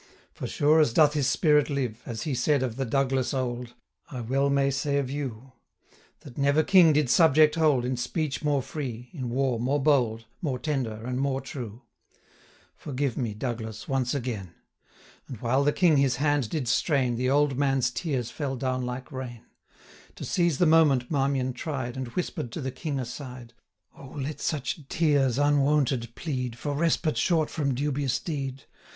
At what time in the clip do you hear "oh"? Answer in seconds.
23.95-24.07